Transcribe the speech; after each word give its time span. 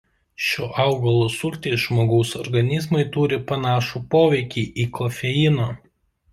Šio 0.43 0.69
augalo 0.83 1.27
sultys 1.33 1.83
žmogaus 1.83 2.33
organizmui 2.41 3.07
turi 3.19 3.41
panašų 3.53 4.05
poveikį 4.17 4.67
į 4.87 4.91
kofeino. 5.01 5.73